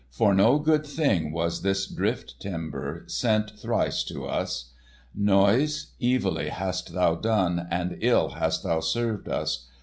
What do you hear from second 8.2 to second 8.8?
hast thou